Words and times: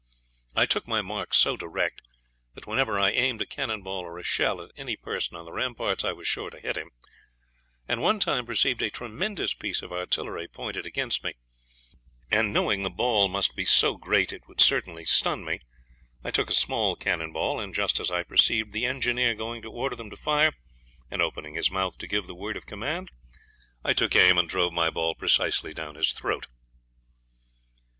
I 0.55 0.65
took 0.65 0.87
my 0.87 1.03
mark 1.03 1.31
so 1.35 1.55
direct, 1.55 2.01
that 2.55 2.65
whenever 2.65 2.97
I 2.99 3.11
aimed 3.11 3.39
a 3.39 3.45
cannon 3.45 3.83
ball 3.83 3.99
or 4.01 4.17
a 4.17 4.23
shell 4.23 4.59
at 4.59 4.71
any 4.75 4.95
person 4.95 5.37
on 5.37 5.45
the 5.45 5.51
ramparts 5.51 6.03
I 6.03 6.11
was 6.11 6.27
sure 6.27 6.49
to 6.49 6.59
hit 6.59 6.75
him: 6.75 6.89
and 7.87 8.01
one 8.01 8.17
time 8.19 8.47
perceiving 8.47 8.87
a 8.87 8.89
tremendous 8.89 9.53
piece 9.53 9.83
of 9.83 9.91
artillery 9.91 10.47
pointed 10.47 10.87
against 10.87 11.23
me, 11.23 11.35
and 12.31 12.51
knowing 12.51 12.81
the 12.81 12.89
ball 12.89 13.27
must 13.27 13.55
be 13.55 13.63
so 13.63 13.95
great 13.95 14.33
it 14.33 14.47
would 14.47 14.59
certainly 14.59 15.05
stun 15.05 15.45
me, 15.45 15.59
I 16.23 16.31
took 16.31 16.49
a 16.49 16.53
small 16.53 16.95
cannon 16.95 17.31
ball, 17.31 17.59
and 17.59 17.71
just 17.71 17.99
as 17.99 18.09
I 18.09 18.23
perceived 18.23 18.73
the 18.73 18.87
engineer 18.87 19.35
going 19.35 19.61
to 19.61 19.71
order 19.71 19.95
them 19.95 20.09
to 20.09 20.17
fire, 20.17 20.53
and 21.11 21.21
opening 21.21 21.53
his 21.53 21.69
mouth 21.69 21.99
to 21.99 22.07
give 22.07 22.25
the 22.25 22.33
word 22.33 22.57
of 22.57 22.65
command, 22.65 23.11
I 23.83 23.93
took 23.93 24.15
aim 24.15 24.39
and 24.39 24.49
drove 24.49 24.73
my 24.73 24.89
ball 24.89 25.13
precisely 25.13 25.75
down 25.75 25.93
his 25.93 26.11
throat. 26.11 26.47